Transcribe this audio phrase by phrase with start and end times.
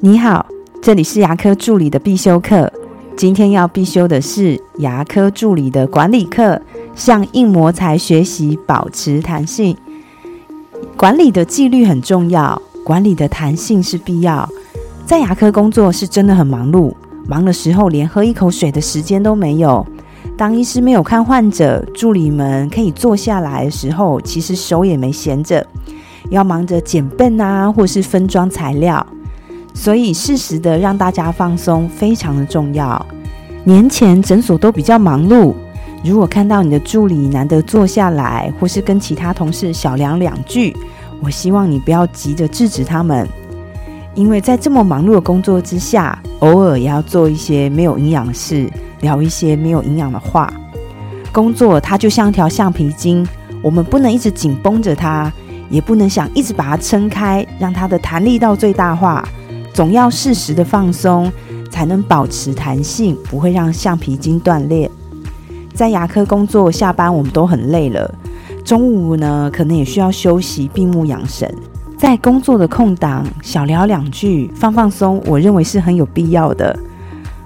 [0.00, 0.44] 你好，
[0.82, 2.70] 这里是牙科助理的必修课。
[3.16, 6.60] 今天要必修的是牙科助理的管理课，
[6.94, 9.74] 向硬模材学习，保持弹性。
[10.98, 14.46] 管理的纪律很重要，管理的弹性是必要。
[15.06, 16.92] 在牙科工作是真的很忙碌，
[17.26, 19.84] 忙的时候连喝一口水的时间都没有。
[20.36, 25.66] 当医师没有看患者，助理们可以坐下来的时候，其实手也没闲着，
[26.28, 29.04] 要忙着捡笨啊，或是分装材料。
[29.76, 33.06] 所以适时的让大家放松非常的重要。
[33.62, 35.54] 年前诊所都比较忙碌，
[36.02, 40.74] 如果看到你的助理难得坐下来，或是跟其他同事小聊两句，
[41.22, 43.28] 我希望你不要急着制止他们，
[44.14, 48.68] 因为在这么忙碌的工作之下，偶尔也要做一些没有营养的事。
[49.02, 50.50] 聊一些没有营养的话，
[51.30, 53.24] 工作它就像条橡皮筋，
[53.60, 55.30] 我们不能一直紧绷着它，
[55.68, 59.22] 也不能想一直把它撑开，让它的弹力到最大化，
[59.76, 61.30] 总要适时的放松，
[61.70, 64.90] 才能保持弹性，不会让橡皮筋断裂。
[65.74, 68.10] 在牙科工作，下班我们都很累了，
[68.64, 71.54] 中午呢可能也需要休息，闭目养神，
[71.98, 76.74] 在工作的空档小聊两句，放放松，我认为是很有必要的。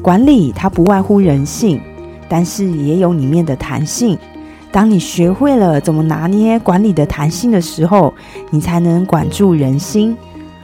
[0.00, 1.78] 管理它不外乎人性，
[2.26, 4.16] 但是也有里面的弹性。
[4.72, 8.14] 当你学会了怎么拿捏管理的弹性的时候，
[8.48, 10.16] 你才能管住人心。